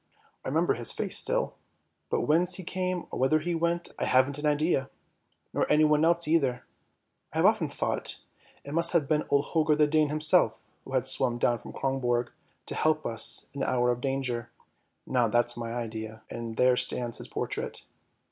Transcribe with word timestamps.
I 0.43 0.47
remember 0.47 0.73
his 0.73 0.91
face 0.91 1.15
still, 1.15 1.53
but 2.09 2.21
whence 2.21 2.55
he 2.55 2.63
came 2.63 3.05
or 3.11 3.19
whither 3.19 3.37
he 3.37 3.53
went, 3.53 3.89
I 3.99 4.05
haven't 4.05 4.39
an 4.39 4.47
idea, 4.47 4.89
nor 5.53 5.71
anyone 5.71 6.03
else 6.03 6.27
either. 6.27 6.65
I 7.31 7.37
have 7.37 7.45
often 7.45 7.69
thought 7.69 8.17
it 8.65 8.73
must 8.73 8.93
have 8.93 9.07
been 9.07 9.27
old 9.29 9.45
Holger 9.45 9.75
the 9.75 9.85
Dane 9.85 10.09
himself, 10.09 10.59
who 10.85 10.93
had 10.93 11.05
swum 11.05 11.37
down 11.37 11.59
from 11.59 11.73
Kronborg 11.73 12.31
to 12.65 12.73
help 12.73 13.05
us 13.05 13.51
in 13.53 13.59
the 13.59 13.69
hour 13.69 13.91
of 13.91 14.01
danger, 14.01 14.49
now 15.05 15.27
that's 15.27 15.55
my 15.55 15.71
idea, 15.71 16.23
and 16.31 16.57
there 16.57 16.75
stands 16.75 17.19
his 17.19 17.27
portrait." 17.27 17.83